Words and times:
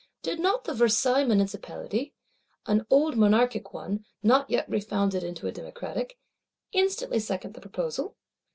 Did 0.23 0.39
not 0.39 0.63
the 0.63 0.73
Versailles 0.73 1.25
Municipality 1.25 2.15
(an 2.65 2.87
old 2.89 3.17
Monarchic 3.17 3.71
one, 3.71 4.03
not 4.23 4.49
yet 4.49 4.67
refounded 4.67 5.23
into 5.23 5.45
a 5.45 5.51
Democratic) 5.51 6.17
instantly 6.73 7.19
second 7.19 7.53
the 7.53 7.61
proposal? 7.61 8.15